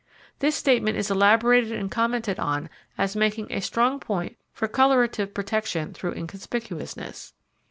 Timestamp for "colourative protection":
4.67-5.93